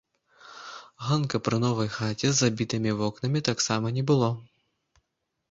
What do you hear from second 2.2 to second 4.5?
з забітымі вокнамі таксама не было.